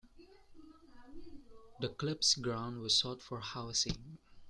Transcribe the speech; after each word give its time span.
The 1.79 1.89
club's 1.89 2.33
ground 2.33 2.79
was 2.79 2.97
sold 2.97 3.21
for 3.21 3.39
housing. 3.39 4.17